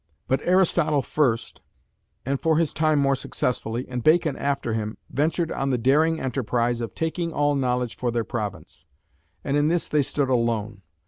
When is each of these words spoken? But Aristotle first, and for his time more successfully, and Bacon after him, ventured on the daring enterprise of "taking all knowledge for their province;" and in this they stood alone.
But 0.27 0.41
Aristotle 0.47 1.03
first, 1.03 1.61
and 2.25 2.41
for 2.41 2.57
his 2.57 2.73
time 2.73 2.97
more 2.97 3.15
successfully, 3.15 3.85
and 3.87 4.03
Bacon 4.03 4.35
after 4.35 4.73
him, 4.73 4.97
ventured 5.11 5.51
on 5.51 5.69
the 5.69 5.77
daring 5.77 6.19
enterprise 6.19 6.81
of 6.81 6.95
"taking 6.95 7.31
all 7.31 7.53
knowledge 7.53 7.95
for 7.97 8.09
their 8.09 8.23
province;" 8.23 8.87
and 9.43 9.55
in 9.55 9.67
this 9.67 9.87
they 9.87 10.01
stood 10.01 10.29
alone. 10.31 10.81